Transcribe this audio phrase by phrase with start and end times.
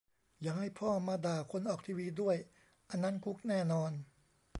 [0.41, 2.37] อย่าให้พ่อมาด่าคนออกทีวีด้วย
[2.89, 3.91] อันนั้นคุกแน่นอน